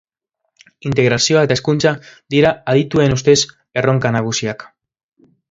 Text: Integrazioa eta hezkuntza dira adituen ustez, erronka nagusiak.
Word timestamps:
Integrazioa 0.91 1.43
eta 1.47 1.55
hezkuntza 1.57 1.91
dira 2.37 2.55
adituen 2.73 3.15
ustez, 3.19 3.37
erronka 3.83 4.15
nagusiak. 4.19 4.67